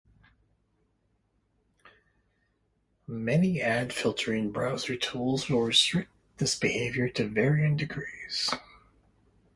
Many 3.05 3.61
ad 3.61 3.93
filtering 3.93 4.51
browser 4.51 4.97
tools 4.97 5.47
will 5.47 5.61
restrict 5.61 6.09
this 6.37 6.55
behavior 6.57 7.07
to 7.09 7.27
varying 7.27 7.77
degrees. 7.77 8.51